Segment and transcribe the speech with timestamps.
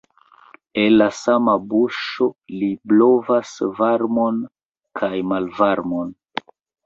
[0.83, 2.29] El la sama buŝo
[2.61, 3.51] li blovas
[3.81, 4.41] varmon
[5.01, 6.11] kaj malvarmon.